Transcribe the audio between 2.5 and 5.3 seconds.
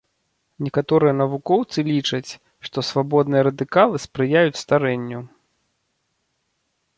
што свабодныя радыкалы спрыяюць старэнню.